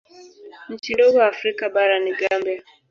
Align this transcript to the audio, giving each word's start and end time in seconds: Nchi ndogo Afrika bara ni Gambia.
Nchi 0.69 0.93
ndogo 0.93 1.23
Afrika 1.23 1.69
bara 1.69 1.99
ni 1.99 2.13
Gambia. 2.15 2.63